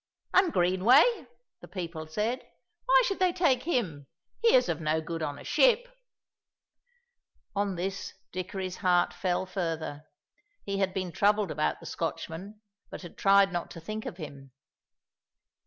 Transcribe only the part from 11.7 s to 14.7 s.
the Scotchman, but had tried not to think of him.